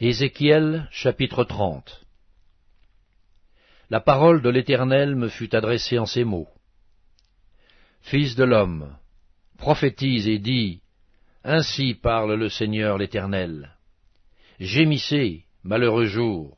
Ézéchiel 0.00 0.86
chapitre 0.92 1.42
30 1.42 2.06
La 3.90 3.98
parole 3.98 4.42
de 4.42 4.48
l'Éternel 4.48 5.16
me 5.16 5.26
fut 5.26 5.52
adressée 5.56 5.98
en 5.98 6.06
ces 6.06 6.22
mots. 6.22 6.46
Fils 8.02 8.36
de 8.36 8.44
l'homme, 8.44 8.96
prophétise 9.56 10.28
et 10.28 10.38
dis, 10.38 10.82
Ainsi 11.42 11.94
parle 11.94 12.34
le 12.34 12.48
Seigneur 12.48 12.96
l'Éternel. 12.96 13.76
Gémissez, 14.60 15.46
malheureux 15.64 16.06
jour, 16.06 16.56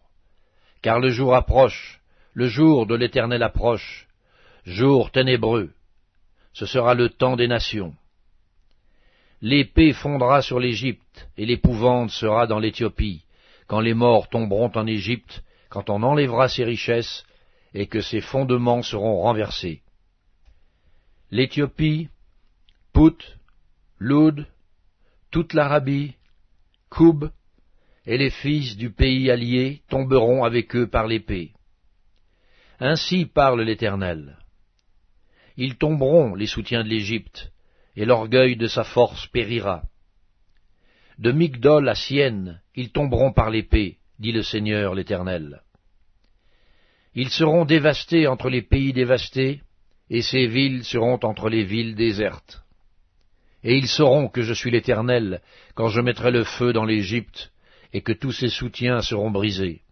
car 0.82 1.00
le 1.00 1.08
jour 1.08 1.34
approche, 1.34 2.02
le 2.34 2.46
jour 2.46 2.86
de 2.86 2.94
l'Éternel 2.94 3.42
approche, 3.42 4.06
jour 4.66 5.10
ténébreux. 5.12 5.70
Ce 6.52 6.66
sera 6.66 6.92
le 6.92 7.08
temps 7.08 7.36
des 7.36 7.48
nations. 7.48 7.94
L'épée 9.40 9.94
fondra 9.94 10.42
sur 10.42 10.60
l'Égypte, 10.60 11.30
et 11.38 11.46
l'épouvante 11.46 12.10
sera 12.10 12.46
dans 12.46 12.58
l'Éthiopie 12.58 13.24
quand 13.70 13.78
les 13.78 13.94
morts 13.94 14.28
tomberont 14.28 14.72
en 14.74 14.84
Égypte, 14.88 15.44
quand 15.68 15.90
on 15.90 16.02
enlèvera 16.02 16.48
ses 16.48 16.64
richesses, 16.64 17.24
et 17.72 17.86
que 17.86 18.00
ses 18.00 18.20
fondements 18.20 18.82
seront 18.82 19.22
renversés. 19.22 19.82
L'Éthiopie, 21.30 22.08
Pout, 22.92 23.38
Loud, 24.00 24.48
toute 25.30 25.54
l'Arabie, 25.54 26.16
Koub, 26.88 27.30
et 28.06 28.18
les 28.18 28.30
fils 28.30 28.76
du 28.76 28.90
pays 28.90 29.30
allié 29.30 29.82
tomberont 29.88 30.42
avec 30.42 30.74
eux 30.74 30.88
par 30.88 31.06
l'épée. 31.06 31.52
Ainsi 32.80 33.24
parle 33.24 33.62
l'Éternel. 33.62 34.36
Ils 35.56 35.76
tomberont, 35.76 36.34
les 36.34 36.48
soutiens 36.48 36.82
de 36.82 36.88
l'Égypte, 36.88 37.52
et 37.94 38.04
l'orgueil 38.04 38.56
de 38.56 38.66
sa 38.66 38.82
force 38.82 39.28
périra. 39.28 39.84
De 41.20 41.32
Migdol 41.32 41.86
à 41.86 41.94
Sienne, 41.94 42.62
ils 42.74 42.92
tomberont 42.92 43.30
par 43.30 43.50
l'épée, 43.50 43.98
dit 44.18 44.32
le 44.32 44.42
Seigneur 44.42 44.94
l'Éternel. 44.94 45.60
Ils 47.14 47.28
seront 47.28 47.66
dévastés 47.66 48.26
entre 48.26 48.48
les 48.48 48.62
pays 48.62 48.94
dévastés, 48.94 49.60
et 50.08 50.22
ces 50.22 50.46
villes 50.46 50.82
seront 50.82 51.20
entre 51.22 51.50
les 51.50 51.62
villes 51.62 51.94
désertes. 51.94 52.62
Et 53.62 53.76
ils 53.76 53.86
sauront 53.86 54.28
que 54.28 54.40
je 54.40 54.54
suis 54.54 54.70
l'Éternel 54.70 55.42
quand 55.74 55.88
je 55.88 56.00
mettrai 56.00 56.30
le 56.30 56.42
feu 56.42 56.72
dans 56.72 56.86
l'Égypte, 56.86 57.52
et 57.92 58.00
que 58.00 58.12
tous 58.12 58.32
ses 58.32 58.48
soutiens 58.48 59.02
seront 59.02 59.30
brisés. 59.30 59.82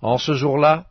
En 0.00 0.16
ce 0.16 0.32
jour-là, 0.32 0.86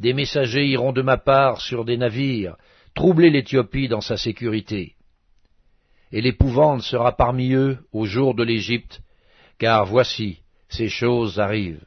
des 0.00 0.14
messagers 0.14 0.68
iront 0.68 0.92
de 0.92 1.02
ma 1.02 1.18
part 1.18 1.60
sur 1.60 1.84
des 1.84 1.98
navires, 1.98 2.56
troubler 2.94 3.28
l'Éthiopie 3.28 3.88
dans 3.88 4.00
sa 4.00 4.16
sécurité 4.16 4.94
et 6.14 6.20
l'épouvante 6.20 6.82
sera 6.82 7.16
parmi 7.16 7.54
eux 7.54 7.76
au 7.90 8.04
jour 8.04 8.36
de 8.36 8.44
l'Égypte, 8.44 9.02
car 9.58 9.84
voici, 9.84 10.38
ces 10.68 10.88
choses 10.88 11.40
arrivent. 11.40 11.84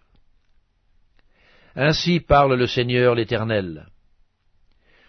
Ainsi 1.78 2.20
parle 2.20 2.56
le 2.56 2.68
Seigneur 2.68 3.16
l'Éternel. 3.16 3.88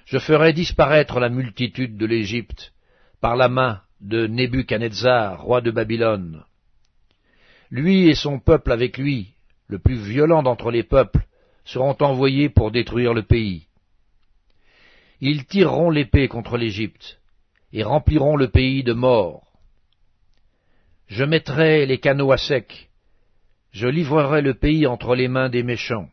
Je 0.05 0.19
ferai 0.19 0.53
disparaître 0.53 1.19
la 1.19 1.31
multitude 1.31 1.97
de 1.97 2.07
l'Égypte 2.07 2.73
par 3.21 3.35
la 3.35 3.49
main 3.49 3.81
de 4.01 4.29
Nebuchadnezzar, 4.29 5.43
roi 5.43 5.63
de 5.63 5.73
Babylone. 5.73 6.45
Lui 7.73 8.09
et 8.09 8.15
son 8.15 8.39
peuple 8.39 8.71
avec 8.71 8.99
lui, 8.99 9.35
le 9.67 9.81
plus 9.81 9.97
violent 9.97 10.45
d'entre 10.45 10.71
les 10.71 10.85
peuples, 10.85 11.27
seront 11.65 11.97
envoyés 12.03 12.51
pour 12.51 12.71
détruire 12.71 13.15
le 13.15 13.25
pays. 13.25 13.67
Ils 15.21 15.45
tireront 15.45 15.91
l'épée 15.91 16.29
contre 16.29 16.57
l'Égypte, 16.57 17.18
et 17.73 17.83
rempliront 17.83 18.37
le 18.37 18.49
pays 18.49 18.83
de 18.83 18.93
morts. 18.93 19.45
Je 21.07 21.25
mettrai 21.25 21.87
les 21.87 21.99
canaux 21.99 22.33
à 22.33 22.39
sec, 22.39 22.89
je 23.73 23.87
livrerai 23.87 24.43
le 24.43 24.55
pays 24.55 24.87
entre 24.87 25.15
les 25.15 25.29
mains 25.29 25.49
des 25.49 25.63
méchants. 25.63 26.11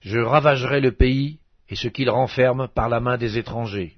Je 0.00 0.18
ravagerai 0.18 0.80
le 0.80 0.92
pays 0.92 1.38
et 1.68 1.76
ce 1.76 1.88
qu'il 1.88 2.10
renferme 2.10 2.68
par 2.68 2.88
la 2.88 3.00
main 3.00 3.16
des 3.16 3.38
étrangers. 3.38 3.96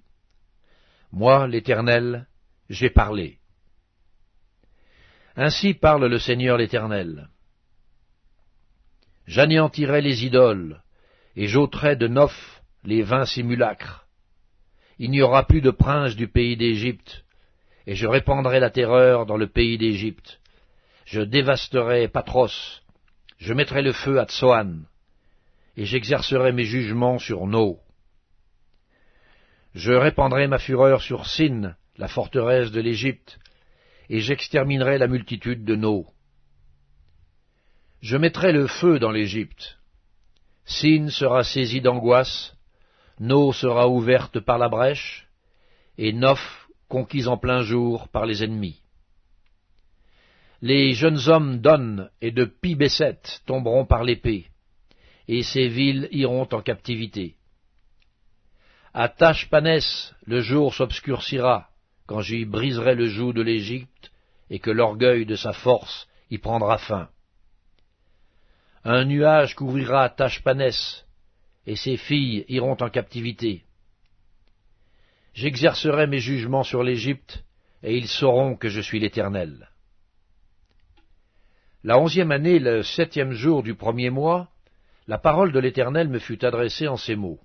Moi, 1.11 1.49
l'Éternel, 1.49 2.27
j'ai 2.69 2.91
parlé. 2.91 3.39
Ainsi 5.37 5.75
parle 5.75 6.07
le 6.07 6.19
Seigneur 6.19 6.59
l'Éternel. 6.59 7.29
J'anéantirai 9.27 10.03
les 10.03 10.25
idoles, 10.25 10.83
et 11.35 11.47
j'ôterai 11.47 11.97
de 11.97 12.07
Noph 12.07 12.63
les 12.85 13.03
vains 13.03 13.25
simulacres 13.25 14.04
il 14.99 15.11
n'y 15.11 15.23
aura 15.23 15.47
plus 15.47 15.61
de 15.61 15.71
prince 15.71 16.17
du 16.17 16.29
pays 16.29 16.57
d'Égypte, 16.57 17.25
et 17.87 17.95
je 17.95 18.07
répandrai 18.07 18.61
la 18.61 18.71
terreur 18.71 19.27
dans 19.27 19.37
le 19.37 19.49
pays 19.49 19.79
d'Égypte. 19.79 20.41
Je 21.05 21.21
dévasterai 21.21 22.09
Patros, 22.09 22.83
je 23.39 23.53
mettrai 23.53 23.83
le 23.83 23.93
feu 23.93 24.19
à 24.19 24.27
Tsoan, 24.27 24.85
et 25.77 25.85
j'exercerai 25.85 26.53
mes 26.53 26.65
jugements 26.65 27.19
sur 27.19 27.47
No. 27.47 27.79
Je 29.75 29.93
répandrai 29.93 30.47
ma 30.47 30.59
fureur 30.59 31.03
sur 31.03 31.27
Sin, 31.27 31.77
la 31.97 32.09
forteresse 32.09 32.71
de 32.71 32.81
l'Égypte, 32.81 33.39
et 34.09 34.21
j'exterminerai 34.21 34.99
la 34.99 35.09
multitude 35.09 35.65
de 35.65 35.75
No. 35.75 36.07
Je 38.01 38.17
mettrai 38.17 38.53
le 38.53 38.67
feu 38.67 38.99
dans 38.99 39.11
l'Égypte. 39.11 39.79
Sin 40.65 41.09
sera 41.11 41.43
saisi 41.43 41.81
d'angoisse, 41.81 42.55
No 43.19 43.53
sera 43.53 43.89
ouverte 43.89 44.41
par 44.41 44.59
la 44.59 44.69
brèche, 44.69 45.29
et 45.99 46.13
Noph 46.13 46.69
conquise 46.89 47.29
en 47.29 47.37
plein 47.37 47.63
jour 47.63 48.09
par 48.09 48.27
les 48.27 48.43
ennemis. 48.43 48.81
Les 50.61 50.95
jeunes 50.95 51.29
hommes 51.29 51.61
d'On 51.61 52.09
et 52.21 52.33
de 52.33 52.45
Pibesset 52.45 53.21
tomberont 53.47 53.87
par 53.87 54.03
l'épée, 54.03 54.47
et 55.29 55.43
ces 55.43 55.69
villes 55.69 56.09
iront 56.11 56.49
en 56.53 56.63
captivité. 56.63 57.37
À 58.93 59.09
Tachpanès, 59.09 60.15
le 60.27 60.41
jour 60.41 60.75
s'obscurcira, 60.75 61.69
quand 62.07 62.21
j'y 62.21 62.45
briserai 62.45 62.95
le 62.95 63.07
joug 63.07 63.33
de 63.33 63.43
l'Égypte, 63.43 64.11
et 64.51 64.59
que 64.59 64.71
l'orgueil 64.71 65.27
de 65.27 65.37
sa 65.37 65.53
force 65.53 66.07
y 66.31 66.39
prendra 66.39 66.79
fin. 66.79 67.09
Un 68.85 69.05
nuage 69.05 69.55
couvrira 69.55 70.11
Tachpanès, 70.11 71.04
et 71.67 71.77
ses 71.77 71.97
filles 71.97 72.45
iront 72.49 72.77
en 72.81 72.91
captivité. 72.91 73.65
J'exercerai 75.35 76.07
mes 76.07 76.21
jugements 76.21 76.63
sur 76.63 76.83
l'Égypte, 76.83 77.45
et 77.83 77.97
ils 77.97 78.09
sauront 78.09 78.57
que 78.57 78.69
je 78.69 78.81
suis 78.81 79.01
l'Éternel. 79.01 79.69
La 81.83 81.99
onzième 81.99 82.31
année, 82.31 82.59
le 82.59 82.83
septième 82.83 83.33
jour 83.33 83.63
du 83.63 83.75
premier 83.75 84.11
mois, 84.11 84.49
la 85.07 85.19
parole 85.19 85.53
de 85.53 85.59
l'Éternel 85.59 86.09
me 86.09 86.19
fut 86.19 86.45
adressée 86.45 86.89
en 86.89 86.97
ces 86.97 87.15
mots. 87.15 87.41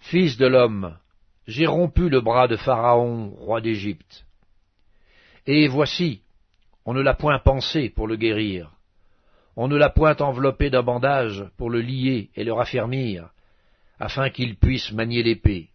Fils 0.00 0.36
de 0.36 0.46
l'homme, 0.46 0.98
j'ai 1.46 1.66
rompu 1.66 2.08
le 2.08 2.20
bras 2.20 2.48
de 2.48 2.56
Pharaon, 2.56 3.30
roi 3.36 3.60
d'Égypte. 3.60 4.26
Et 5.46 5.68
voici, 5.68 6.22
on 6.84 6.94
ne 6.94 7.00
l'a 7.00 7.14
point 7.14 7.38
pensé 7.38 7.90
pour 7.90 8.08
le 8.08 8.16
guérir, 8.16 8.72
on 9.56 9.68
ne 9.68 9.76
l'a 9.76 9.90
point 9.90 10.16
enveloppé 10.16 10.70
d'un 10.70 10.82
bandage 10.82 11.44
pour 11.56 11.70
le 11.70 11.80
lier 11.80 12.30
et 12.34 12.44
le 12.44 12.52
raffermir, 12.52 13.30
afin 14.00 14.30
qu'il 14.30 14.56
puisse 14.56 14.92
manier 14.92 15.22
l'épée. 15.22 15.68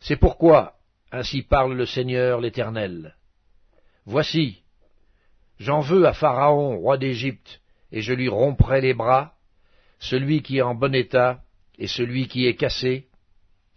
C'est 0.00 0.16
pourquoi, 0.16 0.74
ainsi 1.10 1.42
parle 1.42 1.74
le 1.74 1.86
Seigneur 1.86 2.40
l'Éternel. 2.40 3.16
Voici, 4.04 4.62
j'en 5.58 5.80
veux 5.80 6.06
à 6.06 6.12
Pharaon, 6.12 6.76
roi 6.78 6.98
d'Égypte, 6.98 7.60
et 7.90 8.02
je 8.02 8.12
lui 8.12 8.28
romprai 8.28 8.80
les 8.80 8.94
bras, 8.94 9.34
celui 9.98 10.42
qui 10.42 10.58
est 10.58 10.62
en 10.62 10.74
bon 10.74 10.94
état 10.94 11.42
et 11.78 11.86
celui 11.86 12.28
qui 12.28 12.46
est 12.46 12.56
cassé, 12.56 13.08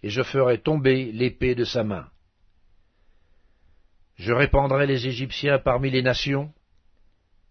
et 0.03 0.09
je 0.09 0.22
ferai 0.22 0.59
tomber 0.59 1.12
l'épée 1.12 1.55
de 1.55 1.64
sa 1.64 1.84
main. 1.84 2.08
Je 4.16 4.34
répandrai 4.34 4.85
les 4.85 5.08
Égyptiens 5.08 5.59
parmi 5.59 5.90
les 5.90 6.02
nations, 6.02 6.53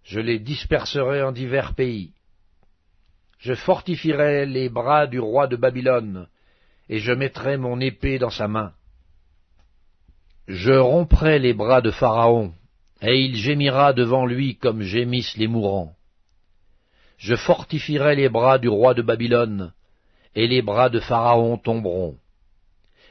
je 0.08 0.20
les 0.20 0.38
disperserai 0.38 1.22
en 1.22 1.32
divers 1.32 1.75
pays. 1.75 2.12
Je 3.38 3.52
fortifierai 3.52 4.46
les 4.46 4.70
bras 4.70 5.06
du 5.06 5.20
roi 5.20 5.46
de 5.49 5.56
Babylone, 5.56 6.28
et 6.88 6.99
je 6.99 7.12
mettrai 7.12 7.58
mon 7.58 7.78
épée 7.78 8.19
dans 8.19 8.31
sa 8.31 8.49
main. 8.49 8.72
Je 10.46 10.72
romprai 10.72 11.38
les 11.38 11.52
bras 11.52 11.82
de 11.82 11.90
Pharaon, 11.90 12.55
et 13.02 13.20
il 13.20 13.37
gémira 13.37 13.93
devant 13.93 14.25
lui 14.25 14.56
comme 14.56 14.81
gémissent 14.81 15.37
les 15.37 15.46
mourants. 15.46 15.94
Je 17.19 17.34
fortifierai 17.34 18.16
les 18.16 18.31
bras 18.31 18.58
du 18.58 18.70
roi 18.70 18.94
de 18.94 19.02
Babylone, 19.02 19.75
et 20.34 20.46
les 20.46 20.62
bras 20.62 20.88
de 20.88 21.00
Pharaon 21.00 21.58
tomberont. 21.58 22.16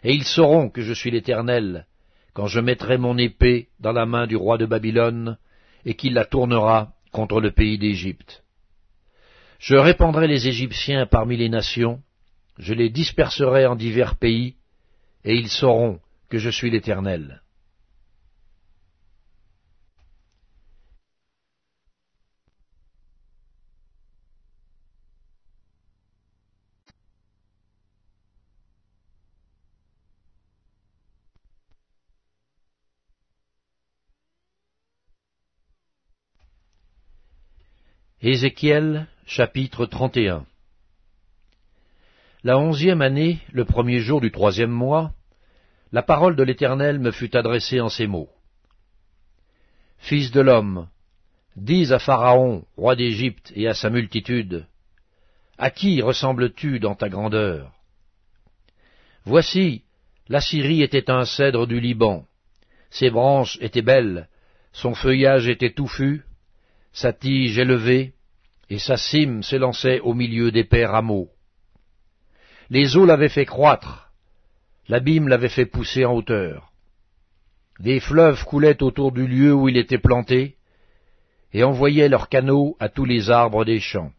Et 0.03 0.15
ils 0.15 0.25
sauront 0.25 0.71
que 0.71 0.81
je 0.81 0.93
suis 0.93 1.11
l'Éternel, 1.11 1.85
quand 2.33 2.47
je 2.47 2.59
mettrai 2.59 2.97
mon 2.97 3.19
épée 3.19 3.67
dans 3.79 3.91
la 3.91 4.07
main 4.07 4.25
du 4.25 4.35
roi 4.35 4.57
de 4.57 4.65
Babylone, 4.65 5.37
et 5.87 5.95
qu'il 5.95 6.13
la 6.13 6.25
tournera 6.25 6.91
contre 7.13 7.39
le 7.39 7.51
pays 7.51 7.77
d'Égypte. 7.77 8.43
Je 9.57 9.75
répandrai 9.75 10.27
les 10.27 10.49
Égyptiens 10.49 11.05
parmi 11.05 11.37
les 11.37 11.47
nations, 11.47 12.01
je 12.59 12.73
les 12.73 12.89
disperserai 12.89 13.65
en 13.65 13.77
divers 13.77 14.17
pays, 14.17 14.55
et 15.23 15.33
ils 15.33 15.47
sauront 15.47 15.99
que 16.29 16.39
je 16.39 16.49
suis 16.49 16.69
l'Éternel. 16.69 17.41
Ézéchiel 38.29 39.07
chapitre 39.25 39.85
31 39.85 40.45
La 42.43 42.57
onzième 42.57 43.01
année, 43.01 43.39
le 43.53 43.63
premier 43.63 43.99
jour 43.99 44.19
du 44.19 44.31
troisième 44.31 44.69
mois, 44.69 45.13
la 45.93 46.01
parole 46.01 46.35
de 46.35 46.43
l'Éternel 46.43 46.99
me 46.99 47.11
fut 47.11 47.37
adressée 47.37 47.79
en 47.79 47.87
ces 47.87 48.05
mots. 48.05 48.27
Fils 49.97 50.31
de 50.31 50.41
l'homme, 50.41 50.89
dis 51.55 51.93
à 51.93 51.99
Pharaon, 51.99 52.65
roi 52.75 52.97
d'Égypte, 52.97 53.53
et 53.55 53.65
à 53.65 53.73
sa 53.73 53.89
multitude, 53.89 54.67
À 55.57 55.71
qui 55.71 56.01
ressembles-tu 56.01 56.81
dans 56.81 56.95
ta 56.95 57.07
grandeur? 57.07 57.71
Voici, 59.23 59.83
la 60.27 60.41
Syrie 60.41 60.81
était 60.81 61.09
un 61.09 61.23
cèdre 61.23 61.65
du 61.65 61.79
Liban, 61.79 62.25
ses 62.89 63.09
branches 63.09 63.57
étaient 63.61 63.81
belles, 63.81 64.27
son 64.73 64.95
feuillage 64.95 65.47
était 65.47 65.71
touffu, 65.71 66.25
sa 66.91 67.13
tige 67.13 67.57
élevée, 67.57 68.15
et 68.69 68.79
sa 68.79 68.97
cime 68.97 69.43
s'élançait 69.43 69.99
au 70.01 70.13
milieu 70.13 70.51
d'épais 70.51 70.85
rameaux. 70.85 71.29
Les 72.69 72.97
eaux 72.97 73.05
l'avaient 73.05 73.29
fait 73.29 73.45
croître, 73.45 74.11
l'abîme 74.89 75.27
l'avait 75.27 75.49
fait 75.49 75.65
pousser 75.65 76.05
en 76.05 76.13
hauteur. 76.13 76.71
Des 77.79 77.99
fleuves 77.99 78.43
coulaient 78.43 78.81
autour 78.83 79.11
du 79.11 79.27
lieu 79.27 79.53
où 79.53 79.69
il 79.69 79.77
était 79.77 79.99
planté, 79.99 80.57
et 81.53 81.63
envoyaient 81.63 82.09
leurs 82.09 82.29
canaux 82.29 82.75
à 82.79 82.89
tous 82.89 83.05
les 83.05 83.29
arbres 83.29 83.63
des 83.63 83.79
champs. 83.79 84.11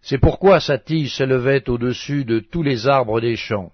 C'est 0.00 0.18
pourquoi 0.18 0.58
sa 0.60 0.78
tige 0.78 1.16
s'élevait 1.16 1.68
au-dessus 1.68 2.24
de 2.24 2.40
tous 2.40 2.62
les 2.62 2.88
arbres 2.88 3.20
des 3.20 3.36
champs. 3.36 3.72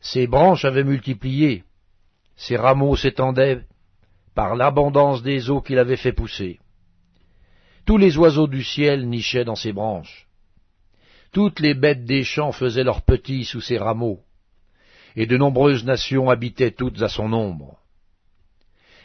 Ses 0.00 0.26
branches 0.26 0.64
avaient 0.64 0.84
multiplié, 0.84 1.64
ses 2.36 2.56
rameaux 2.56 2.96
s'étendaient 2.96 3.62
par 4.34 4.56
l'abondance 4.56 5.22
des 5.22 5.50
eaux 5.50 5.60
qu'il 5.60 5.78
avait 5.78 5.96
fait 5.96 6.12
pousser. 6.12 6.58
Tous 7.86 7.98
les 7.98 8.16
oiseaux 8.16 8.46
du 8.46 8.64
ciel 8.64 9.08
nichaient 9.08 9.44
dans 9.44 9.56
ses 9.56 9.72
branches. 9.72 10.26
Toutes 11.32 11.60
les 11.60 11.74
bêtes 11.74 12.04
des 12.04 12.24
champs 12.24 12.52
faisaient 12.52 12.84
leurs 12.84 13.02
petits 13.02 13.44
sous 13.44 13.60
ses 13.60 13.76
rameaux, 13.76 14.20
et 15.16 15.26
de 15.26 15.36
nombreuses 15.36 15.84
nations 15.84 16.30
habitaient 16.30 16.70
toutes 16.70 17.02
à 17.02 17.08
son 17.08 17.32
ombre. 17.32 17.78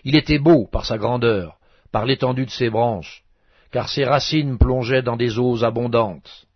Il 0.06 0.16
était 0.16 0.40
beau 0.40 0.66
par 0.66 0.86
sa 0.86 0.98
grandeur, 0.98 1.58
par 1.92 2.06
l'étendue 2.06 2.46
de 2.46 2.52
ses 2.52 2.70
branches, 2.70 3.24
car 3.72 3.90
ses 3.90 4.06
racines 4.06 4.58
plongeaient 4.58 5.02
dans 5.02 5.18
des 5.18 5.38
eaux 5.40 5.64
abondantes. 5.64 6.48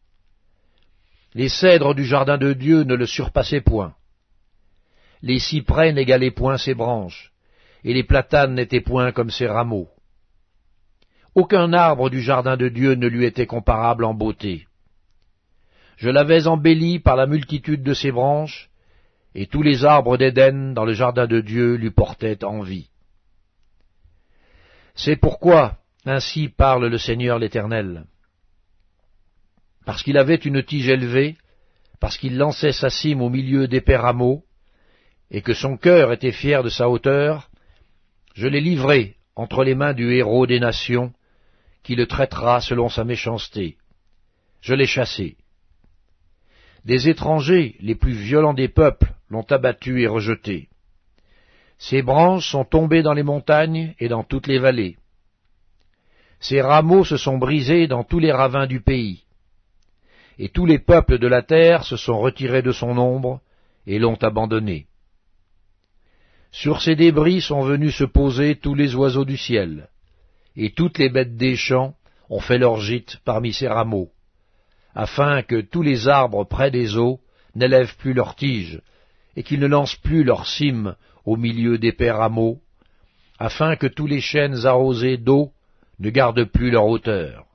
Les 1.33 1.49
cèdres 1.49 1.95
du 1.95 2.05
jardin 2.05 2.37
de 2.37 2.53
Dieu 2.53 2.83
ne 2.83 2.95
le 2.95 3.05
surpassaient 3.05 3.61
point. 3.61 3.95
Les 5.21 5.39
cyprès 5.39 5.91
n'égalaient 5.91 6.31
point 6.31 6.57
ses 6.57 6.73
branches, 6.73 7.33
et 7.83 7.93
les 7.93 8.03
platanes 8.03 8.53
n'étaient 8.53 8.81
point 8.81 9.11
comme 9.11 9.31
ses 9.31 9.47
rameaux. 9.47 9.89
Aucun 11.35 11.73
arbre 11.73 12.09
du 12.09 12.21
jardin 12.21 12.57
de 12.57 12.69
Dieu 12.69 12.93
ne 12.93 13.07
lui 13.07 13.25
était 13.25 13.47
comparable 13.47 14.05
en 14.05 14.13
beauté. 14.13 14.67
Je 15.97 16.09
l'avais 16.09 16.47
embelli 16.47 16.99
par 16.99 17.15
la 17.15 17.25
multitude 17.25 17.81
de 17.81 17.93
ses 17.93 18.11
branches, 18.11 18.69
et 19.33 19.47
tous 19.47 19.63
les 19.63 19.83
arbres 19.83 20.17
d'Éden 20.17 20.73
dans 20.73 20.85
le 20.85 20.93
jardin 20.93 21.25
de 21.25 21.41
Dieu 21.41 21.75
lui 21.75 21.89
portaient 21.89 22.43
envie. 22.43 22.89
C'est 24.95 25.15
pourquoi 25.15 25.77
ainsi 26.05 26.49
parle 26.49 26.87
le 26.87 26.97
Seigneur 26.97 27.39
l'Éternel. 27.39 28.05
Parce 29.85 30.03
qu'il 30.03 30.17
avait 30.17 30.35
une 30.35 30.61
tige 30.61 30.87
élevée, 30.87 31.35
parce 31.99 32.17
qu'il 32.17 32.37
lançait 32.37 32.73
sa 32.73 32.89
cime 32.89 33.21
au 33.21 33.29
milieu 33.29 33.67
d'épais 33.67 33.95
rameaux, 33.95 34.43
et 35.31 35.41
que 35.41 35.53
son 35.53 35.77
cœur 35.77 36.11
était 36.11 36.31
fier 36.31 36.61
de 36.61 36.69
sa 36.69 36.89
hauteur, 36.89 37.49
je 38.35 38.47
l'ai 38.47 38.61
livré 38.61 39.15
entre 39.35 39.63
les 39.63 39.73
mains 39.73 39.93
du 39.93 40.13
héros 40.13 40.45
des 40.45 40.59
nations, 40.59 41.11
qui 41.83 41.95
le 41.95 42.07
traitera 42.07 42.61
selon 42.61 42.89
sa 42.89 43.03
méchanceté. 43.03 43.77
Je 44.61 44.73
l'ai 44.73 44.85
chassé. 44.85 45.35
Des 46.85 47.09
étrangers, 47.09 47.75
les 47.79 47.95
plus 47.95 48.13
violents 48.13 48.53
des 48.53 48.69
peuples, 48.69 49.13
l'ont 49.29 49.45
abattu 49.49 50.01
et 50.01 50.07
rejeté. 50.07 50.69
Ses 51.77 52.01
branches 52.01 52.49
sont 52.49 52.63
tombées 52.63 53.03
dans 53.03 53.13
les 53.13 53.23
montagnes 53.23 53.93
et 53.99 54.07
dans 54.07 54.23
toutes 54.23 54.47
les 54.47 54.59
vallées. 54.59 54.97
Ses 56.39 56.61
rameaux 56.61 57.03
se 57.03 57.17
sont 57.17 57.37
brisés 57.37 57.87
dans 57.87 58.03
tous 58.03 58.19
les 58.19 58.31
ravins 58.31 58.67
du 58.67 58.81
pays. 58.81 59.23
Et 60.39 60.49
tous 60.49 60.65
les 60.65 60.79
peuples 60.79 61.19
de 61.19 61.27
la 61.27 61.41
terre 61.41 61.83
se 61.83 61.97
sont 61.97 62.19
retirés 62.19 62.61
de 62.61 62.71
son 62.71 62.97
ombre 62.97 63.41
et 63.85 63.99
l'ont 63.99 64.15
abandonné. 64.15 64.87
Sur 66.51 66.81
ces 66.81 66.95
débris 66.95 67.41
sont 67.41 67.63
venus 67.63 67.95
se 67.95 68.03
poser 68.03 68.55
tous 68.55 68.75
les 68.75 68.95
oiseaux 68.95 69.25
du 69.25 69.37
ciel 69.37 69.89
et 70.55 70.71
toutes 70.71 70.97
les 70.97 71.09
bêtes 71.09 71.35
des 71.35 71.55
champs 71.55 71.95
ont 72.29 72.39
fait 72.39 72.57
leur 72.57 72.79
gîte 72.79 73.17
parmi 73.25 73.53
ces 73.53 73.67
rameaux, 73.67 74.09
afin 74.95 75.41
que 75.41 75.61
tous 75.61 75.81
les 75.81 76.07
arbres 76.07 76.45
près 76.45 76.71
des 76.71 76.97
eaux 76.97 77.19
n'élèvent 77.55 77.95
plus 77.97 78.13
leurs 78.13 78.35
tiges, 78.35 78.81
et 79.35 79.43
qu'ils 79.43 79.59
ne 79.59 79.67
lancent 79.67 79.95
plus 79.95 80.23
leurs 80.23 80.47
cimes 80.47 80.95
au 81.25 81.37
milieu 81.37 81.77
d'épais 81.77 82.11
rameaux, 82.11 82.59
afin 83.39 83.75
que 83.75 83.87
tous 83.87 84.07
les 84.07 84.21
chênes 84.21 84.65
arrosés 84.65 85.17
d'eau 85.17 85.51
ne 85.99 86.09
gardent 86.09 86.45
plus 86.45 86.69
leur 86.69 86.85
hauteur. 86.85 87.45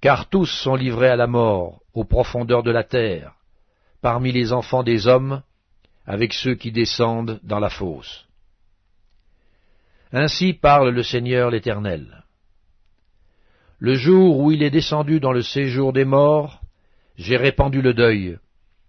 Car 0.00 0.28
tous 0.28 0.46
sont 0.46 0.76
livrés 0.76 1.08
à 1.08 1.16
la 1.16 1.26
mort, 1.26 1.82
aux 1.92 2.04
profondeurs 2.04 2.62
de 2.62 2.70
la 2.70 2.84
terre, 2.84 3.34
parmi 4.00 4.32
les 4.32 4.52
enfants 4.52 4.82
des 4.82 5.06
hommes, 5.08 5.42
avec 6.06 6.32
ceux 6.32 6.54
qui 6.54 6.72
descendent 6.72 7.40
dans 7.42 7.58
la 7.58 7.68
fosse. 7.68 8.27
Ainsi 10.12 10.54
parle 10.54 10.90
le 10.90 11.02
Seigneur 11.02 11.50
l'Éternel. 11.50 12.24
Le 13.78 13.94
jour 13.94 14.38
où 14.38 14.50
il 14.50 14.62
est 14.62 14.70
descendu 14.70 15.20
dans 15.20 15.32
le 15.32 15.42
séjour 15.42 15.92
des 15.92 16.06
morts, 16.06 16.62
j'ai 17.16 17.36
répandu 17.36 17.82
le 17.82 17.92
deuil, 17.92 18.38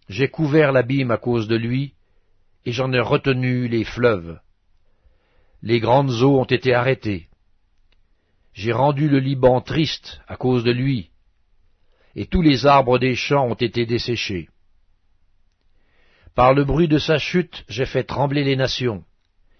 j'ai 0.07 0.29
couvert 0.29 0.71
l'abîme 0.71 1.11
à 1.11 1.17
cause 1.17 1.47
de 1.47 1.57
lui, 1.57 1.93
et 2.65 2.71
j'en 2.71 2.93
ai 2.93 3.01
retenu 3.01 3.67
les 3.67 3.83
fleuves. 3.83 4.39
Les 5.61 5.81
grandes 5.81 6.21
eaux 6.21 6.39
ont 6.39 6.45
été 6.45 6.73
arrêtées. 6.73 7.27
J'ai 8.53 8.71
rendu 8.71 9.09
le 9.09 9.19
Liban 9.19 9.59
triste 9.59 10.21
à 10.27 10.37
cause 10.37 10.63
de 10.63 10.71
lui, 10.71 11.09
et 12.15 12.27
tous 12.27 12.41
les 12.41 12.65
arbres 12.65 12.97
des 12.97 13.15
champs 13.15 13.45
ont 13.45 13.55
été 13.55 13.85
desséchés. 13.85 14.47
Par 16.33 16.53
le 16.53 16.63
bruit 16.63 16.87
de 16.87 16.97
sa 16.97 17.17
chute, 17.17 17.65
j'ai 17.67 17.85
fait 17.85 18.05
trembler 18.05 18.45
les 18.45 18.55
nations 18.55 19.03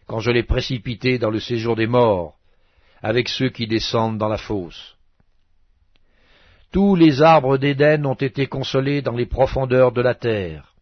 quand 0.10 0.20
je 0.20 0.32
l'ai 0.32 0.42
précipité 0.42 1.20
dans 1.20 1.30
le 1.30 1.40
séjour 1.40 1.76
des 1.76 1.86
morts, 1.86 2.34
avec 3.04 3.30
ceux 3.30 3.50
qui 3.50 3.68
descendent 3.68 4.18
dans 4.18 4.28
la 4.28 4.40
fosse. 4.40 4.98
Tous 6.72 6.96
les 6.96 7.22
arbres 7.22 7.58
d'Éden 7.58 8.08
ont 8.08 8.16
été 8.16 8.48
consolés 8.48 9.04
dans 9.04 9.16
les 9.16 9.28
profondeurs 9.28 9.92
de 9.92 10.02
la 10.02 10.16
terre, 10.16 10.74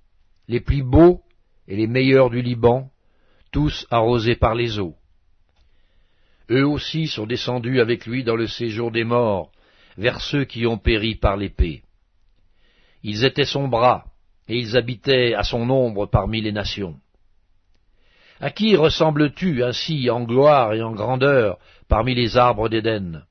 les 0.47 0.61
plus 0.61 0.81
beaux 0.81 1.19
et 1.67 1.75
les 1.75 1.87
meilleurs 1.87 2.29
du 2.29 2.41
Liban, 2.41 2.89
tous 3.51 3.85
arrosés 3.91 4.37
par 4.37 4.55
les 4.55 4.79
eaux. 4.79 4.95
Eux 6.49 6.65
aussi 6.65 7.07
sont 7.07 7.25
descendus 7.25 7.81
avec 7.81 8.05
lui 8.05 8.23
dans 8.23 8.37
le 8.37 8.47
séjour 8.47 8.91
des 8.91 9.03
morts, 9.03 9.51
vers 9.97 10.21
ceux 10.21 10.45
qui 10.45 10.65
ont 10.65 10.77
péri 10.77 11.15
par 11.15 11.35
l'épée. 11.35 11.83
Ils 13.03 13.25
étaient 13.25 13.43
son 13.43 13.67
bras, 13.67 14.05
et 14.47 14.57
ils 14.57 14.77
habitaient 14.77 15.33
à 15.33 15.43
son 15.43 15.69
ombre 15.69 16.05
parmi 16.05 16.39
les 16.39 16.53
nations. 16.53 16.95
À 18.39 18.51
qui 18.51 18.75
ressembles-tu 18.75 19.63
ainsi 19.63 20.09
en 20.09 20.23
gloire 20.23 20.73
et 20.73 20.83
en 20.83 20.93
grandeur 20.93 21.57
parmi 21.87 22.13
les 22.13 22.37
arbres 22.37 22.69
d'Éden? 22.69 23.23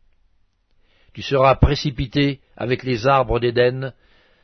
Tu 1.12 1.22
seras 1.22 1.54
précipité 1.54 2.40
avec 2.56 2.82
les 2.82 3.06
arbres 3.06 3.38
d'Éden 3.38 3.92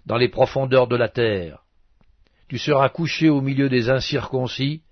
dans 0.06 0.16
les 0.16 0.28
profondeurs 0.28 0.86
de 0.86 0.96
la 0.96 1.08
terre. 1.08 1.64
Tu 2.48 2.58
seras 2.58 2.88
couché 2.88 3.28
au 3.28 3.40
milieu 3.40 3.68
des 3.68 3.90
incirconcis 3.90 4.82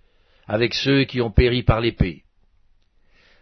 avec 0.46 0.74
ceux 0.74 1.04
qui 1.04 1.20
ont 1.20 1.30
péri 1.30 1.62
par 1.62 1.80
l'épée. 1.80 2.24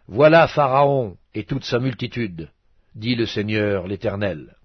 Voilà 0.07 0.49
Pharaon 0.49 1.17
et 1.35 1.45
toute 1.45 1.65
sa 1.65 1.79
multitude, 1.79 2.51
dit 2.95 3.15
le 3.15 3.27
Seigneur 3.27 3.87
l'Éternel. 3.87 4.58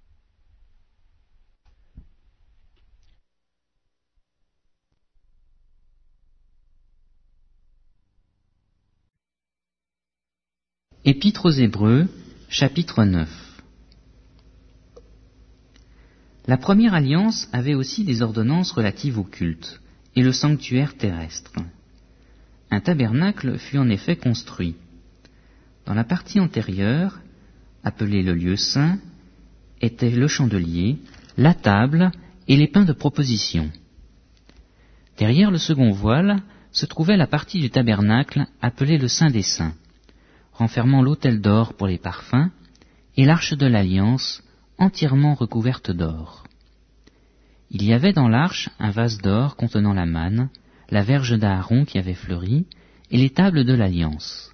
Épître 11.06 11.48
aux 11.48 11.52
Hébreux, 11.52 12.08
chapitre 12.48 13.04
9 13.04 13.30
La 16.48 16.56
première 16.56 16.94
alliance 16.94 17.50
avait 17.52 17.74
aussi 17.74 18.06
des 18.06 18.22
ordonnances 18.22 18.72
relatives 18.72 19.20
au 19.20 19.26
culte 19.26 19.82
et 20.16 20.24
le 20.24 20.32
sanctuaire 20.32 20.96
terrestre. 20.96 21.52
Un 22.72 22.80
tabernacle 22.80 23.58
fut 23.58 23.78
en 23.78 23.90
effet 23.90 24.16
construit. 24.16 24.78
Dans 25.86 25.94
la 25.94 26.06
partie 26.06 26.40
antérieure, 26.40 27.20
appelée 27.84 28.24
le 28.24 28.34
lieu 28.34 28.56
saint, 28.56 28.98
était 29.82 30.10
le 30.10 30.30
chandelier, 30.30 31.00
la 31.36 31.54
table 31.54 32.14
et 32.48 32.56
les 32.56 32.70
pains 32.70 32.86
de 32.86 32.94
proposition. 32.94 33.70
Derrière 35.18 35.52
le 35.52 35.58
second 35.58 35.92
voile 35.92 36.38
se 36.72 36.86
trouvait 36.86 37.18
la 37.18 37.28
partie 37.28 37.60
du 37.60 37.70
tabernacle 37.70 38.46
appelée 38.62 38.98
le 38.98 39.10
Saint 39.10 39.32
des 39.32 39.44
Saints 39.44 39.76
renfermant 40.54 41.02
l'autel 41.02 41.42
d'or 41.42 41.74
pour 41.74 41.88
les 41.88 41.98
parfums, 41.98 42.50
et 43.16 43.26
l'arche 43.26 43.54
de 43.54 43.66
l'alliance 43.66 44.44
entièrement 44.78 45.36
recouverte 45.36 45.92
d'or. 45.92 46.44
Il 47.70 47.84
y 47.84 47.94
avait 47.94 48.14
dans 48.14 48.28
l'arche 48.28 48.70
un 48.80 48.92
vase 48.92 49.18
d'or 49.20 49.56
contenant 49.56 49.94
la 49.94 50.06
manne, 50.06 50.50
la 50.90 51.04
verge 51.04 51.38
d'Aaron 51.38 51.86
qui 51.86 51.98
avait 51.98 52.14
fleuri, 52.14 52.66
et 53.10 53.18
les 53.18 53.30
tables 53.30 53.66
de 53.66 53.74
l'alliance. 53.74 54.52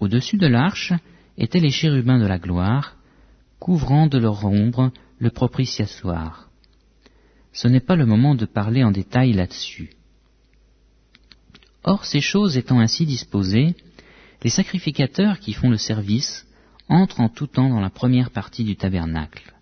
Au-dessus 0.00 0.36
de 0.36 0.46
l'arche 0.46 0.92
étaient 1.38 1.60
les 1.60 1.70
chérubins 1.70 2.18
de 2.18 2.26
la 2.26 2.38
gloire, 2.38 2.96
couvrant 3.58 4.06
de 4.06 4.18
leur 4.18 4.44
ombre 4.44 4.92
le 5.18 5.30
propitiatoire. 5.30 6.48
Ce 7.52 7.68
n'est 7.68 7.80
pas 7.80 7.96
le 7.96 8.04
moment 8.04 8.34
de 8.34 8.44
parler 8.44 8.84
en 8.84 8.90
détail 8.90 9.32
là-dessus. 9.32 9.90
Or, 11.82 12.04
ces 12.04 12.20
choses 12.20 12.58
étant 12.58 12.80
ainsi 12.80 13.06
disposées, 13.06 13.74
les 14.46 14.50
sacrificateurs 14.50 15.40
qui 15.40 15.54
font 15.54 15.70
le 15.70 15.76
service 15.76 16.46
entrent 16.88 17.18
en 17.18 17.28
tout 17.28 17.48
temps 17.48 17.68
dans 17.68 17.80
la 17.80 17.90
première 17.90 18.30
partie 18.30 18.62
du 18.62 18.76
tabernacle. 18.76 19.52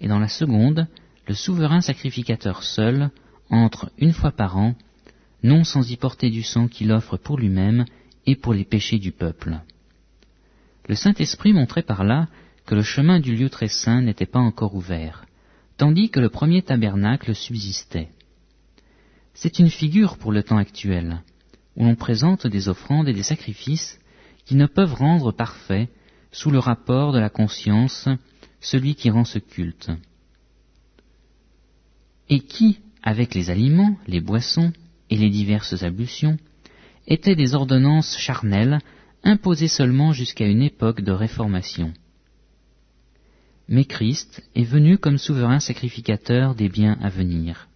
Et 0.00 0.08
dans 0.08 0.18
la 0.18 0.30
seconde, 0.30 0.86
le 1.28 1.34
souverain 1.34 1.82
sacrificateur 1.82 2.62
seul 2.62 3.10
entre 3.50 3.92
une 3.98 4.14
fois 4.14 4.32
par 4.32 4.56
an, 4.56 4.74
non 5.42 5.64
sans 5.64 5.90
y 5.90 5.98
porter 5.98 6.30
du 6.30 6.42
sang 6.42 6.66
qu'il 6.66 6.92
offre 6.92 7.18
pour 7.18 7.36
lui-même 7.36 7.84
et 8.24 8.36
pour 8.36 8.54
les 8.54 8.64
péchés 8.64 8.98
du 8.98 9.12
peuple. 9.12 9.60
Le 10.88 10.94
Saint-Esprit 10.94 11.52
montrait 11.52 11.82
par 11.82 12.02
là 12.02 12.26
que 12.64 12.74
le 12.74 12.82
chemin 12.82 13.20
du 13.20 13.36
lieu 13.36 13.50
très 13.50 13.68
saint 13.68 14.00
n'était 14.00 14.24
pas 14.24 14.38
encore 14.38 14.74
ouvert, 14.74 15.26
tandis 15.76 16.08
que 16.08 16.20
le 16.20 16.30
premier 16.30 16.62
tabernacle 16.62 17.34
subsistait. 17.34 18.08
C'est 19.34 19.58
une 19.58 19.68
figure 19.68 20.16
pour 20.16 20.32
le 20.32 20.42
temps 20.42 20.56
actuel, 20.56 21.20
où 21.80 21.84
l'on 21.84 21.96
présente 21.96 22.46
des 22.46 22.68
offrandes 22.68 23.08
et 23.08 23.14
des 23.14 23.22
sacrifices 23.22 23.98
qui 24.44 24.54
ne 24.54 24.66
peuvent 24.66 24.92
rendre 24.92 25.32
parfait, 25.32 25.88
sous 26.30 26.50
le 26.50 26.58
rapport 26.58 27.12
de 27.12 27.18
la 27.18 27.30
conscience, 27.30 28.06
celui 28.60 28.94
qui 28.94 29.08
rend 29.08 29.24
ce 29.24 29.38
culte. 29.38 29.90
Et 32.28 32.40
qui, 32.40 32.80
avec 33.02 33.34
les 33.34 33.48
aliments, 33.48 33.96
les 34.06 34.20
boissons 34.20 34.74
et 35.08 35.16
les 35.16 35.30
diverses 35.30 35.82
ablutions, 35.82 36.36
étaient 37.08 37.34
des 37.34 37.54
ordonnances 37.54 38.18
charnelles 38.18 38.80
imposées 39.24 39.68
seulement 39.68 40.12
jusqu'à 40.12 40.46
une 40.46 40.62
époque 40.62 41.00
de 41.00 41.12
réformation. 41.12 41.94
Mais 43.68 43.86
Christ 43.86 44.42
est 44.54 44.64
venu 44.64 44.98
comme 44.98 45.18
souverain 45.18 45.60
sacrificateur 45.60 46.54
des 46.54 46.68
biens 46.68 46.98
à 47.00 47.08
venir. 47.08 47.68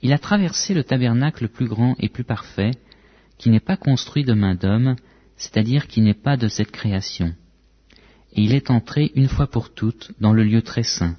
Il 0.00 0.14
a 0.14 0.18
traversé 0.18 0.72
le 0.72 0.84
tabernacle 0.84 1.48
plus 1.48 1.68
grand 1.68 1.96
et 1.98 2.08
plus 2.08 2.24
parfait, 2.24 2.70
qui 3.38 3.50
n'est 3.50 3.60
pas 3.60 3.76
construit 3.76 4.24
de 4.24 4.32
main 4.32 4.54
d'homme, 4.54 4.96
c'est-à-dire 5.36 5.86
qui 5.86 6.00
n'est 6.00 6.14
pas 6.14 6.36
de 6.36 6.48
cette 6.48 6.70
création. 6.70 7.34
Et 8.32 8.42
il 8.42 8.54
est 8.54 8.70
entré 8.70 9.12
une 9.14 9.28
fois 9.28 9.46
pour 9.46 9.72
toutes 9.72 10.12
dans 10.20 10.32
le 10.32 10.44
lieu 10.44 10.62
très 10.62 10.82
saint, 10.82 11.16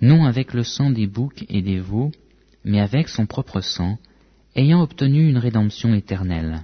non 0.00 0.24
avec 0.24 0.54
le 0.54 0.64
sang 0.64 0.90
des 0.90 1.06
boucs 1.06 1.44
et 1.48 1.62
des 1.62 1.78
veaux, 1.78 2.12
mais 2.64 2.80
avec 2.80 3.08
son 3.08 3.26
propre 3.26 3.60
sang, 3.60 3.98
ayant 4.54 4.82
obtenu 4.82 5.28
une 5.28 5.38
rédemption 5.38 5.94
éternelle. 5.94 6.62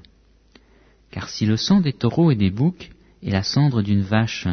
Car 1.11 1.29
si 1.29 1.47
le 1.47 1.57
sang 1.57 1.81
des 1.81 1.93
taureaux 1.93 2.31
et 2.31 2.37
des 2.37 2.50
boucs 2.50 2.91
et 3.23 3.31
la 3.31 3.43
cendre 3.43 3.83
d'une 3.83 4.03
vache 4.03 4.49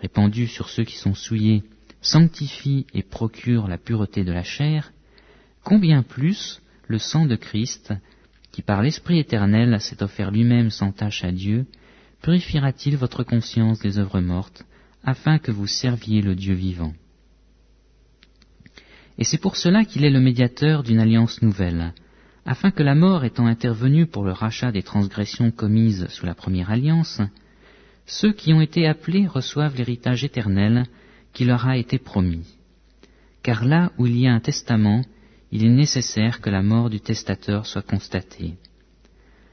répandue 0.00 0.46
sur 0.46 0.68
ceux 0.68 0.84
qui 0.84 0.96
sont 0.96 1.14
souillés 1.14 1.62
sanctifie 2.00 2.86
et 2.94 3.02
procure 3.02 3.68
la 3.68 3.78
pureté 3.78 4.24
de 4.24 4.32
la 4.32 4.44
chair, 4.44 4.92
combien 5.64 6.02
plus 6.02 6.60
le 6.86 6.98
sang 6.98 7.26
de 7.26 7.36
Christ, 7.36 7.92
qui 8.56 8.62
par 8.62 8.80
l'Esprit 8.80 9.18
éternel 9.18 9.78
s'est 9.82 10.02
offert 10.02 10.30
lui-même 10.30 10.70
sans 10.70 10.90
tâche 10.90 11.22
à 11.24 11.30
Dieu, 11.30 11.66
purifiera-t-il 12.22 12.96
votre 12.96 13.22
conscience 13.22 13.80
des 13.80 13.98
œuvres 13.98 14.20
mortes, 14.20 14.64
afin 15.04 15.38
que 15.38 15.52
vous 15.52 15.66
serviez 15.66 16.22
le 16.22 16.34
Dieu 16.34 16.54
vivant? 16.54 16.94
Et 19.18 19.24
c'est 19.24 19.36
pour 19.36 19.58
cela 19.58 19.84
qu'il 19.84 20.06
est 20.06 20.10
le 20.10 20.20
médiateur 20.20 20.84
d'une 20.84 21.00
alliance 21.00 21.42
nouvelle, 21.42 21.92
afin 22.46 22.70
que 22.70 22.82
la 22.82 22.94
mort 22.94 23.26
étant 23.26 23.46
intervenue 23.46 24.06
pour 24.06 24.24
le 24.24 24.32
rachat 24.32 24.72
des 24.72 24.82
transgressions 24.82 25.50
commises 25.50 26.06
sous 26.08 26.24
la 26.24 26.34
première 26.34 26.70
alliance, 26.70 27.20
ceux 28.06 28.32
qui 28.32 28.54
ont 28.54 28.62
été 28.62 28.86
appelés 28.86 29.26
reçoivent 29.26 29.76
l'héritage 29.76 30.24
éternel 30.24 30.86
qui 31.34 31.44
leur 31.44 31.68
a 31.68 31.76
été 31.76 31.98
promis. 31.98 32.56
Car 33.42 33.66
là 33.66 33.92
où 33.98 34.06
il 34.06 34.16
y 34.16 34.26
a 34.26 34.32
un 34.32 34.40
testament, 34.40 35.02
il 35.56 35.64
est 35.64 35.70
nécessaire 35.70 36.42
que 36.42 36.50
la 36.50 36.62
mort 36.62 36.90
du 36.90 37.00
testateur 37.00 37.64
soit 37.64 37.80
constatée. 37.80 38.56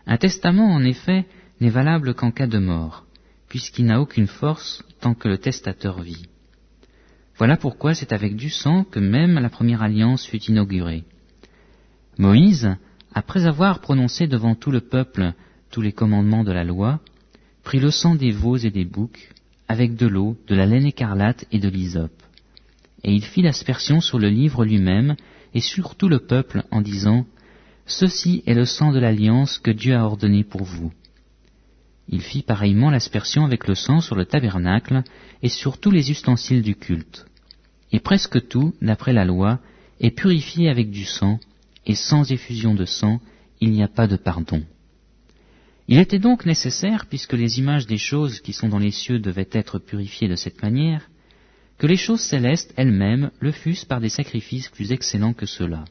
Un 0.05 0.17
testament, 0.17 0.73
en 0.73 0.83
effet, 0.83 1.25
n'est 1.61 1.69
valable 1.69 2.13
qu'en 2.13 2.31
cas 2.31 2.45
de 2.45 2.57
mort, 2.57 3.05
puisqu'il 3.47 3.85
n'a 3.85 4.01
aucune 4.01 4.27
force 4.27 4.83
tant 4.99 5.13
que 5.13 5.29
le 5.29 5.37
testateur 5.37 6.01
vit. 6.01 6.25
Voilà 7.37 7.55
pourquoi 7.55 7.93
c'est 7.93 8.11
avec 8.11 8.35
du 8.35 8.49
sang 8.49 8.83
que 8.83 8.99
même 8.99 9.35
la 9.35 9.49
première 9.49 9.81
alliance 9.81 10.25
fut 10.25 10.43
inaugurée. 10.43 11.05
Moïse, 12.17 12.75
après 13.13 13.45
avoir 13.45 13.79
prononcé 13.79 14.27
devant 14.27 14.55
tout 14.55 14.71
le 14.71 14.81
peuple 14.81 15.31
tous 15.71 15.81
les 15.81 15.93
commandements 15.93 16.43
de 16.43 16.51
la 16.51 16.65
loi, 16.65 16.99
prit 17.63 17.79
le 17.79 17.91
sang 17.91 18.15
des 18.15 18.31
veaux 18.31 18.57
et 18.57 18.71
des 18.71 18.83
boucs, 18.83 19.29
avec 19.69 19.95
de 19.95 20.07
l'eau, 20.07 20.35
de 20.49 20.55
la 20.55 20.65
laine 20.65 20.85
écarlate 20.85 21.45
et 21.53 21.59
de 21.59 21.69
l'hysope. 21.69 22.22
Et 23.03 23.13
il 23.13 23.23
fit 23.23 23.41
l'aspersion 23.41 24.01
sur 24.01 24.19
le 24.19 24.29
livre 24.29 24.65
lui-même 24.65 25.15
et 25.53 25.61
sur 25.61 25.95
tout 25.95 26.09
le 26.09 26.19
peuple 26.19 26.63
en 26.71 26.81
disant, 26.81 27.25
Ceci 27.85 28.43
est 28.45 28.53
le 28.53 28.65
sang 28.65 28.91
de 28.91 28.99
l'alliance 28.99 29.59
que 29.59 29.71
Dieu 29.71 29.95
a 29.95 30.05
ordonné 30.05 30.43
pour 30.43 30.63
vous. 30.63 30.91
Il 32.07 32.21
fit 32.21 32.41
pareillement 32.41 32.89
l'aspersion 32.89 33.45
avec 33.45 33.67
le 33.67 33.75
sang 33.75 34.01
sur 34.01 34.15
le 34.15 34.25
tabernacle 34.25 35.03
et 35.41 35.49
sur 35.49 35.79
tous 35.79 35.91
les 35.91 36.11
ustensiles 36.11 36.61
du 36.61 36.75
culte. 36.75 37.25
Et 37.91 37.99
presque 37.99 38.47
tout, 38.47 38.73
d'après 38.81 39.13
la 39.13 39.25
loi, 39.25 39.59
est 39.99 40.11
purifié 40.11 40.69
avec 40.69 40.89
du 40.89 41.05
sang, 41.05 41.39
et 41.85 41.95
sans 41.95 42.31
effusion 42.31 42.73
de 42.73 42.85
sang, 42.85 43.19
il 43.61 43.71
n'y 43.71 43.83
a 43.83 43.87
pas 43.87 44.07
de 44.07 44.15
pardon. 44.15 44.63
Il 45.87 45.99
était 45.99 46.19
donc 46.19 46.45
nécessaire, 46.45 47.05
puisque 47.07 47.33
les 47.33 47.59
images 47.59 47.87
des 47.87 47.97
choses 47.97 48.39
qui 48.39 48.53
sont 48.53 48.69
dans 48.69 48.79
les 48.79 48.91
cieux 48.91 49.19
devaient 49.19 49.49
être 49.51 49.79
purifiées 49.79 50.29
de 50.29 50.35
cette 50.35 50.61
manière, 50.61 51.09
que 51.83 51.87
les 51.87 51.97
choses 51.97 52.21
célestes 52.21 52.73
elles-mêmes 52.77 53.29
le 53.41 53.51
fussent 53.51 53.83
par 53.83 53.99
des 53.99 54.07
sacrifices 54.07 54.69
plus 54.69 54.93
excellents 54.93 55.33
que 55.33 55.45
ceux-là. 55.45 55.83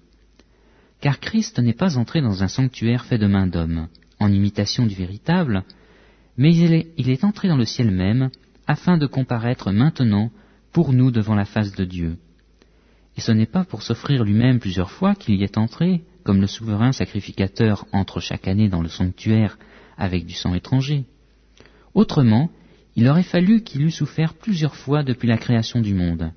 Car 1.02 1.20
Christ 1.20 1.58
n'est 1.58 1.74
pas 1.74 1.98
entré 1.98 2.22
dans 2.22 2.42
un 2.42 2.48
sanctuaire 2.48 3.04
fait 3.04 3.18
de 3.18 3.26
main 3.26 3.46
d'homme, 3.46 3.88
en 4.18 4.32
imitation 4.32 4.86
du 4.86 4.94
véritable, 4.94 5.64
mais 6.38 6.56
il 6.56 6.72
est, 6.72 6.94
il 6.96 7.10
est 7.10 7.24
entré 7.24 7.48
dans 7.48 7.58
le 7.58 7.66
ciel 7.66 7.90
même, 7.90 8.30
afin 8.66 8.96
de 8.96 9.06
comparaître 9.06 9.70
maintenant 9.70 10.30
pour 10.72 10.94
nous 10.94 11.10
devant 11.10 11.34
la 11.34 11.44
face 11.44 11.72
de 11.72 11.84
Dieu. 11.84 12.16
Et 13.18 13.20
ce 13.20 13.32
n'est 13.32 13.44
pas 13.44 13.64
pour 13.64 13.82
s'offrir 13.82 14.24
lui-même 14.24 14.60
plusieurs 14.60 14.92
fois 14.92 15.14
qu'il 15.14 15.34
y 15.34 15.44
est 15.44 15.58
entré, 15.58 16.04
comme 16.24 16.40
le 16.40 16.46
souverain 16.46 16.92
sacrificateur 16.92 17.84
entre 17.92 18.18
chaque 18.18 18.48
année 18.48 18.70
dans 18.70 18.80
le 18.80 18.88
sanctuaire 18.88 19.58
avec 19.98 20.24
du 20.24 20.32
sang 20.32 20.54
étranger. 20.54 21.04
Autrement, 21.92 22.50
il 22.96 23.08
aurait 23.08 23.22
fallu 23.22 23.62
qu'il 23.62 23.82
eût 23.82 23.90
souffert 23.90 24.34
plusieurs 24.34 24.76
fois 24.76 25.02
depuis 25.02 25.28
la 25.28 25.38
création 25.38 25.80
du 25.80 25.94
monde, 25.94 26.32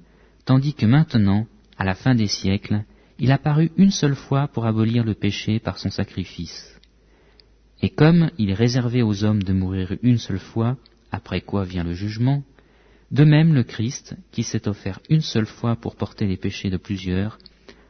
tandis 0.46 0.74
que 0.74 0.86
maintenant, 0.86 1.48
à 1.78 1.84
la 1.84 1.96
fin 1.96 2.16
des 2.16 2.28
siècles, 2.28 2.84
il 3.20 3.32
apparut 3.32 3.72
une 3.78 3.92
seule 3.92 4.16
fois 4.16 4.48
pour 4.48 4.66
abolir 4.66 5.04
le 5.04 5.14
péché 5.14 5.60
par 5.60 5.80
son 5.80 5.90
sacrifice. 5.90 6.80
Et 7.82 7.90
comme 7.90 8.32
il 8.38 8.50
est 8.50 8.56
réservé 8.56 9.02
aux 9.02 9.24
hommes 9.24 9.44
de 9.44 9.54
mourir 9.54 9.98
une 10.02 10.18
seule 10.18 10.40
fois, 10.40 10.78
après 11.12 11.42
quoi 11.42 11.66
vient 11.66 11.84
le 11.84 11.94
jugement, 11.94 12.44
de 13.12 13.24
même, 13.24 13.54
le 13.54 13.64
Christ, 13.64 14.16
qui 14.32 14.44
s'est 14.44 14.68
offert 14.68 15.00
une 15.10 15.22
seule 15.22 15.46
fois 15.46 15.76
pour 15.76 15.96
porter 15.96 16.26
les 16.26 16.38
péchés 16.38 16.70
de 16.70 16.78
plusieurs, 16.78 17.38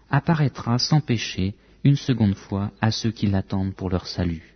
apparaîtra 0.10 0.78
sans 0.78 1.02
péché 1.02 1.56
une 1.84 1.96
seconde 1.96 2.36
fois 2.36 2.72
à 2.82 2.92
ceux 2.92 3.12
qui 3.12 3.28
l'attendent 3.28 3.76
pour 3.76 3.90
leur 3.90 4.08
salut. 4.08 4.55